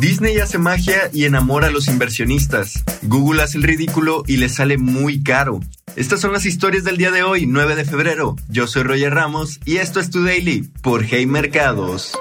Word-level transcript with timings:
Disney 0.00 0.38
hace 0.38 0.58
magia 0.58 1.10
y 1.12 1.24
enamora 1.24 1.68
a 1.68 1.70
los 1.70 1.88
inversionistas. 1.88 2.84
Google 3.02 3.42
hace 3.42 3.56
el 3.56 3.64
ridículo 3.64 4.24
y 4.26 4.36
le 4.36 4.50
sale 4.50 4.76
muy 4.76 5.22
caro. 5.22 5.60
Estas 5.96 6.20
son 6.20 6.32
las 6.32 6.44
historias 6.44 6.84
del 6.84 6.98
día 6.98 7.10
de 7.10 7.22
hoy, 7.22 7.46
9 7.46 7.76
de 7.76 7.84
febrero. 7.86 8.36
Yo 8.50 8.66
soy 8.66 8.82
Roger 8.82 9.14
Ramos 9.14 9.58
y 9.64 9.78
esto 9.78 9.98
es 9.98 10.10
Tu 10.10 10.22
Daily 10.22 10.68
por 10.82 11.02
Hey 11.02 11.24
Mercados. 11.26 12.12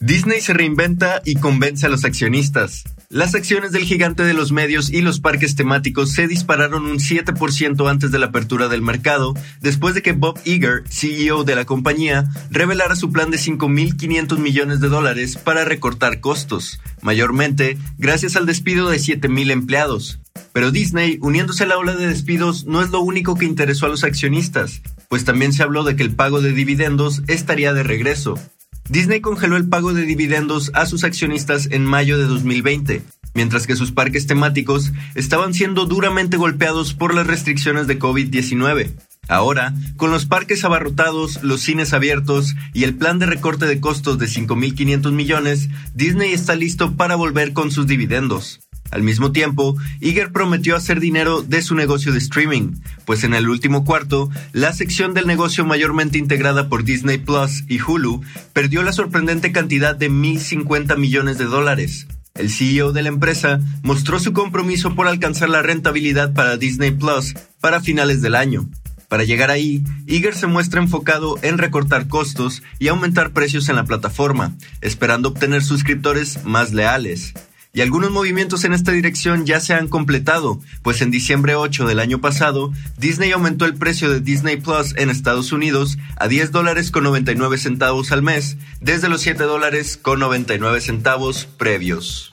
Disney 0.00 0.42
se 0.42 0.52
reinventa 0.52 1.22
y 1.24 1.36
convence 1.36 1.86
a 1.86 1.88
los 1.88 2.04
accionistas. 2.04 2.84
Las 3.14 3.36
acciones 3.36 3.70
del 3.70 3.84
gigante 3.84 4.24
de 4.24 4.34
los 4.34 4.50
medios 4.50 4.90
y 4.90 5.00
los 5.00 5.20
parques 5.20 5.54
temáticos 5.54 6.10
se 6.10 6.26
dispararon 6.26 6.84
un 6.84 6.98
7% 6.98 7.88
antes 7.88 8.10
de 8.10 8.18
la 8.18 8.26
apertura 8.26 8.66
del 8.66 8.82
mercado, 8.82 9.34
después 9.60 9.94
de 9.94 10.02
que 10.02 10.14
Bob 10.14 10.40
Iger, 10.44 10.82
CEO 10.88 11.44
de 11.44 11.54
la 11.54 11.64
compañía, 11.64 12.28
revelara 12.50 12.96
su 12.96 13.12
plan 13.12 13.30
de 13.30 13.36
5.500 13.36 14.38
millones 14.38 14.80
de 14.80 14.88
dólares 14.88 15.36
para 15.36 15.64
recortar 15.64 16.18
costos, 16.18 16.80
mayormente 17.02 17.78
gracias 17.98 18.34
al 18.34 18.46
despido 18.46 18.90
de 18.90 18.96
7.000 18.96 19.52
empleados. 19.52 20.18
Pero 20.52 20.72
Disney, 20.72 21.18
uniéndose 21.22 21.62
a 21.62 21.66
la 21.68 21.78
ola 21.78 21.94
de 21.94 22.08
despidos, 22.08 22.64
no 22.64 22.82
es 22.82 22.90
lo 22.90 22.98
único 22.98 23.36
que 23.36 23.44
interesó 23.44 23.86
a 23.86 23.90
los 23.90 24.02
accionistas, 24.02 24.82
pues 25.08 25.24
también 25.24 25.52
se 25.52 25.62
habló 25.62 25.84
de 25.84 25.94
que 25.94 26.02
el 26.02 26.16
pago 26.16 26.40
de 26.40 26.52
dividendos 26.52 27.22
estaría 27.28 27.72
de 27.74 27.84
regreso. 27.84 28.40
Disney 28.88 29.20
congeló 29.22 29.56
el 29.56 29.66
pago 29.66 29.94
de 29.94 30.02
dividendos 30.02 30.70
a 30.74 30.84
sus 30.84 31.04
accionistas 31.04 31.68
en 31.70 31.86
mayo 31.86 32.18
de 32.18 32.24
2020, 32.24 33.02
mientras 33.34 33.66
que 33.66 33.76
sus 33.76 33.92
parques 33.92 34.26
temáticos 34.26 34.92
estaban 35.14 35.52
siendo 35.52 35.86
duramente 35.86 36.36
golpeados 36.36 36.94
por 36.94 37.14
las 37.14 37.26
restricciones 37.26 37.86
de 37.86 37.98
COVID-19. 37.98 38.92
Ahora, 39.28 39.74
con 39.96 40.10
los 40.10 40.26
parques 40.26 40.64
abarrotados, 40.64 41.42
los 41.42 41.60
cines 41.60 41.92
abiertos 41.92 42.54
y 42.72 42.84
el 42.84 42.94
plan 42.94 43.18
de 43.18 43.26
recorte 43.26 43.66
de 43.66 43.80
costos 43.80 44.18
de 44.18 44.26
5.500 44.26 45.12
millones, 45.12 45.68
Disney 45.94 46.32
está 46.32 46.54
listo 46.54 46.96
para 46.96 47.16
volver 47.16 47.52
con 47.52 47.70
sus 47.70 47.86
dividendos. 47.86 48.60
Al 48.90 49.02
mismo 49.02 49.32
tiempo, 49.32 49.76
Iger 50.00 50.30
prometió 50.30 50.76
hacer 50.76 51.00
dinero 51.00 51.42
de 51.42 51.62
su 51.62 51.74
negocio 51.74 52.12
de 52.12 52.18
streaming, 52.18 52.74
pues 53.06 53.24
en 53.24 53.34
el 53.34 53.48
último 53.48 53.84
cuarto, 53.84 54.30
la 54.52 54.72
sección 54.72 55.14
del 55.14 55.26
negocio 55.26 55.64
mayormente 55.64 56.18
integrada 56.18 56.68
por 56.68 56.84
Disney 56.84 57.18
Plus 57.18 57.64
y 57.66 57.80
Hulu 57.80 58.20
perdió 58.52 58.82
la 58.82 58.92
sorprendente 58.92 59.52
cantidad 59.52 59.96
de 59.96 60.10
1.050 60.10 60.96
millones 60.98 61.38
de 61.38 61.46
dólares. 61.46 62.06
El 62.36 62.50
CEO 62.50 62.90
de 62.90 63.02
la 63.02 63.10
empresa 63.10 63.60
mostró 63.84 64.18
su 64.18 64.32
compromiso 64.32 64.96
por 64.96 65.06
alcanzar 65.06 65.48
la 65.48 65.62
rentabilidad 65.62 66.34
para 66.34 66.56
Disney 66.56 66.90
Plus 66.90 67.32
para 67.60 67.80
finales 67.80 68.22
del 68.22 68.34
año. 68.34 68.68
Para 69.06 69.22
llegar 69.22 69.52
ahí, 69.52 69.84
Iger 70.08 70.34
se 70.34 70.48
muestra 70.48 70.82
enfocado 70.82 71.38
en 71.42 71.58
recortar 71.58 72.08
costos 72.08 72.64
y 72.80 72.88
aumentar 72.88 73.30
precios 73.30 73.68
en 73.68 73.76
la 73.76 73.84
plataforma, 73.84 74.56
esperando 74.80 75.28
obtener 75.28 75.62
suscriptores 75.62 76.44
más 76.44 76.72
leales. 76.72 77.34
Y 77.74 77.80
algunos 77.80 78.12
movimientos 78.12 78.62
en 78.64 78.72
esta 78.72 78.92
dirección 78.92 79.46
ya 79.46 79.58
se 79.58 79.74
han 79.74 79.88
completado, 79.88 80.60
pues 80.82 81.02
en 81.02 81.10
diciembre 81.10 81.56
8 81.56 81.86
del 81.86 81.98
año 81.98 82.20
pasado, 82.20 82.72
Disney 82.98 83.32
aumentó 83.32 83.64
el 83.64 83.74
precio 83.74 84.08
de 84.10 84.20
Disney 84.20 84.58
Plus 84.58 84.94
en 84.96 85.10
Estados 85.10 85.50
Unidos 85.50 85.98
a 86.16 86.28
10 86.28 86.52
dólares 86.52 86.92
con 86.92 87.02
99 87.02 87.58
centavos 87.58 88.12
al 88.12 88.22
mes, 88.22 88.56
desde 88.80 89.08
los 89.08 89.22
7 89.22 89.42
dólares 89.42 89.98
con 90.00 90.20
99 90.20 90.80
centavos 90.80 91.46
previos. 91.58 92.32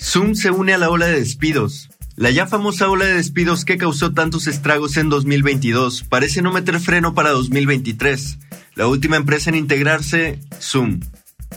Zoom 0.00 0.36
se 0.36 0.52
une 0.52 0.72
a 0.72 0.78
la 0.78 0.88
ola 0.88 1.06
de 1.06 1.18
despidos. 1.18 1.90
La 2.14 2.30
ya 2.30 2.46
famosa 2.46 2.88
ola 2.88 3.06
de 3.06 3.14
despidos 3.14 3.64
que 3.64 3.76
causó 3.76 4.12
tantos 4.12 4.46
estragos 4.46 4.96
en 4.98 5.08
2022 5.08 6.04
parece 6.04 6.42
no 6.42 6.52
meter 6.52 6.78
freno 6.78 7.12
para 7.14 7.30
2023. 7.30 8.38
La 8.76 8.86
última 8.86 9.16
empresa 9.16 9.50
en 9.50 9.56
integrarse, 9.56 10.38
Zoom. 10.60 11.00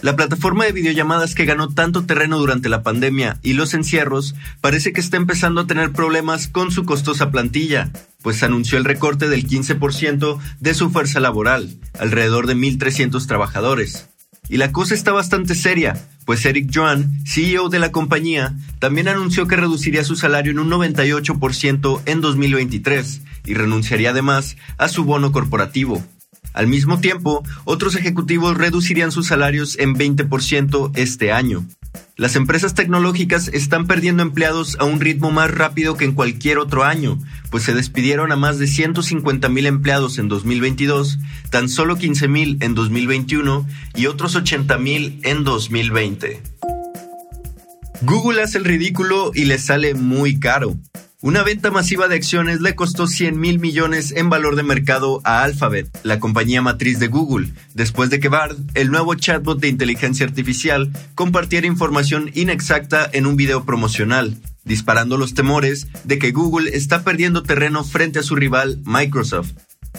La 0.02 0.16
plataforma 0.16 0.66
de 0.66 0.74
videollamadas 0.74 1.36
que 1.36 1.46
ganó 1.46 1.70
tanto 1.70 2.06
terreno 2.06 2.38
durante 2.38 2.68
la 2.68 2.84
pandemia 2.84 3.38
y 3.42 3.54
los 3.54 3.74
encierros 3.74 4.36
parece 4.60 4.92
que 4.92 5.00
está 5.00 5.18
empezando 5.18 5.62
a 5.62 5.68
tener 5.68 5.92
problemas 5.92 6.48
con 6.48 6.72
su 6.72 6.84
costosa 6.84 7.32
plantilla, 7.32 7.92
pues 8.22 8.44
anunció 8.44 8.78
el 8.78 8.86
recorte 8.86 9.30
del 9.30 9.48
15% 9.48 10.40
de 10.60 10.74
su 10.74 10.90
fuerza 10.90 11.20
laboral, 11.20 11.78
alrededor 12.00 12.48
de 12.48 12.56
1.300 12.56 13.26
trabajadores. 13.28 14.10
Y 14.50 14.58
la 14.58 14.74
cosa 14.74 14.94
está 14.94 15.14
bastante 15.14 15.56
seria, 15.56 15.96
pues 16.26 16.46
Eric 16.46 16.70
Joan, 16.74 17.24
CEO 17.26 17.70
de 17.70 17.80
la 17.80 17.92
compañía, 17.92 18.54
también 18.80 19.08
anunció 19.08 19.48
que 19.48 19.56
reduciría 19.56 20.04
su 20.04 20.18
salario 20.18 20.52
en 20.52 20.60
un 20.60 20.70
98% 20.70 22.02
en 22.06 22.22
2023 22.22 23.22
y 23.46 23.54
renunciaría 23.54 24.10
además 24.10 24.58
a 24.78 24.90
su 24.90 25.06
bono 25.06 25.32
corporativo. 25.32 26.04
Al 26.54 26.68
mismo 26.68 27.00
tiempo, 27.00 27.44
otros 27.66 27.96
ejecutivos 27.96 28.58
reducirían 28.58 29.12
sus 29.12 29.28
salarios 29.28 29.78
en 29.80 29.96
20% 29.96 30.92
este 30.96 31.32
año. 31.32 31.66
Las 32.16 32.36
empresas 32.36 32.76
tecnológicas 32.76 33.48
están 33.48 33.88
perdiendo 33.88 34.22
empleados 34.22 34.78
a 34.80 34.84
un 34.84 35.00
ritmo 35.00 35.32
más 35.32 35.50
rápido 35.50 35.98
que 35.98 36.06
en 36.06 36.14
cualquier 36.14 36.60
otro 36.60 36.84
año, 36.84 37.18
pues 37.50 37.64
se 37.64 37.74
despidieron 37.74 38.32
a 38.32 38.36
más 38.36 38.60
de 38.60 38.68
150 38.68 39.50
mil 39.50 39.66
empleados 39.66 40.20
en 40.20 40.28
2022, 40.28 41.18
tan 41.50 41.70
solo 41.70 41.98
15 41.98 42.28
mil 42.28 42.58
en 42.62 42.76
2021 42.76 43.68
y 43.96 44.06
otros 44.06 44.36
80 44.36 44.78
mil 44.78 45.20
en 45.24 45.44
2020. 45.44 46.42
Google 48.04 48.44
hace 48.44 48.60
el 48.60 48.66
ridículo 48.66 49.32
y 49.34 49.46
le 49.46 49.58
sale 49.58 49.96
muy 49.96 50.40
caro. 50.40 50.78
Una 51.24 51.42
venta 51.42 51.72
masiva 51.72 52.10
de 52.10 52.16
acciones 52.16 52.60
le 52.60 52.76
costó 52.76 53.08
100 53.08 53.40
mil 53.40 53.58
millones 53.58 54.12
en 54.12 54.30
valor 54.30 54.58
de 54.58 54.64
mercado 54.64 55.22
a 55.24 55.44
Alphabet, 55.44 55.88
la 56.04 56.20
compañía 56.20 56.62
matriz 56.62 57.00
de 57.00 57.08
Google, 57.08 57.48
después 57.74 58.10
de 58.10 58.20
que 58.20 58.28
Bard, 58.28 58.58
el 58.74 58.92
nuevo 58.92 59.16
chatbot 59.16 59.58
de 59.58 59.70
inteligencia 59.70 60.26
artificial, 60.26 60.92
compartiera 61.16 61.66
información 61.66 62.30
inexacta 62.34 63.10
en 63.14 63.26
un 63.26 63.38
video 63.38 63.64
promocional, 63.64 64.36
disparando 64.66 65.16
los 65.16 65.34
temores 65.34 65.88
de 66.04 66.20
que 66.20 66.34
Google 66.34 66.76
está 66.76 67.06
perdiendo 67.06 67.42
terreno 67.42 67.86
frente 67.86 68.20
a 68.20 68.24
su 68.24 68.36
rival 68.36 68.82
Microsoft. 68.84 69.54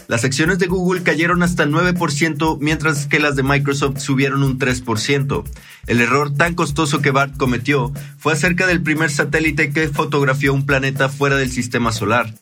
Las 0.07 0.25
acciones 0.25 0.59
de 0.59 0.67
Google 0.67 1.03
cayeron 1.03 1.43
hasta 1.43 1.67
9%, 1.67 2.59
mientras 2.61 3.07
que 3.07 3.19
las 3.19 3.37
de 3.37 3.43
Microsoft 3.43 4.01
subieron 4.01 4.43
un 4.43 4.59
3%. 4.59 5.45
El 5.87 6.01
error 6.01 6.35
tan 6.35 6.55
costoso 6.55 7.01
que 7.01 7.11
Bart 7.11 7.37
cometió 7.37 7.93
fue 8.19 8.33
acerca 8.33 8.67
del 8.67 8.83
primer 8.83 9.11
satélite 9.11 9.71
que 9.71 9.89
fotografió 9.89 10.53
un 10.53 10.67
planeta 10.67 11.09
fuera 11.09 11.37
del 11.37 11.51
sistema 11.51 11.93
solar. 11.93 12.35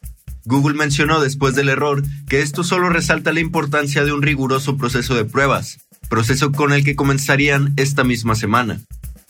Google 0.44 0.74
mencionó 0.74 1.20
después 1.20 1.54
del 1.54 1.68
error 1.68 2.02
que 2.28 2.40
esto 2.40 2.64
solo 2.64 2.88
resalta 2.88 3.32
la 3.32 3.40
importancia 3.40 4.04
de 4.04 4.12
un 4.12 4.22
riguroso 4.22 4.76
proceso 4.76 5.14
de 5.14 5.24
pruebas, 5.24 5.78
proceso 6.08 6.50
con 6.50 6.72
el 6.72 6.84
que 6.84 6.96
comenzarían 6.96 7.74
esta 7.76 8.02
misma 8.02 8.34
semana. 8.34 8.80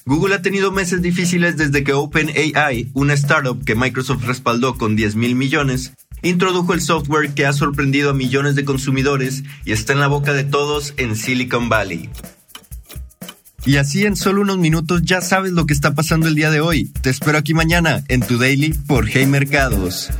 Google 0.04 0.34
ha 0.34 0.42
tenido 0.42 0.72
meses 0.72 1.00
difíciles 1.00 1.56
desde 1.56 1.84
que 1.84 1.92
OpenAI, 1.92 2.90
una 2.94 3.12
startup 3.12 3.62
que 3.64 3.76
Microsoft 3.76 4.24
respaldó 4.24 4.76
con 4.76 4.96
10 4.96 5.14
mil 5.14 5.36
millones, 5.36 5.92
introdujo 6.22 6.72
el 6.72 6.80
software 6.80 7.34
que 7.34 7.46
ha 7.46 7.52
sorprendido 7.52 8.10
a 8.10 8.14
millones 8.14 8.54
de 8.54 8.64
consumidores 8.64 9.42
y 9.64 9.72
está 9.72 9.92
en 9.92 10.00
la 10.00 10.06
boca 10.06 10.32
de 10.32 10.44
todos 10.44 10.94
en 10.96 11.16
Silicon 11.16 11.68
Valley. 11.68 12.08
Y 13.64 13.76
así 13.76 14.06
en 14.06 14.16
solo 14.16 14.42
unos 14.42 14.58
minutos 14.58 15.02
ya 15.04 15.20
sabes 15.20 15.52
lo 15.52 15.66
que 15.66 15.74
está 15.74 15.94
pasando 15.94 16.26
el 16.26 16.34
día 16.34 16.50
de 16.50 16.60
hoy. 16.60 16.86
Te 17.00 17.10
espero 17.10 17.38
aquí 17.38 17.54
mañana 17.54 18.02
en 18.08 18.20
tu 18.20 18.38
daily 18.38 18.72
por 18.72 19.08
Hey 19.08 19.26
Mercados. 19.26 20.10